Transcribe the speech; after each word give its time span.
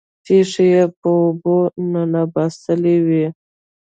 پښې 0.25 0.65
یې 0.73 0.83
په 0.99 1.09
اوبو 1.21 1.57
کې 1.73 1.81
ننباسلې 1.93 2.95
وې 3.07 3.25